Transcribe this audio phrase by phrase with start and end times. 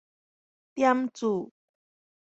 [0.73, 1.51] 點拄